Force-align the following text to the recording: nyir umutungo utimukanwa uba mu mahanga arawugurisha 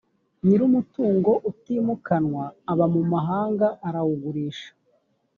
nyir 0.43 0.61
umutungo 0.69 1.31
utimukanwa 1.49 2.45
uba 2.71 2.85
mu 2.93 3.01
mahanga 3.13 3.67
arawugurisha 3.87 4.69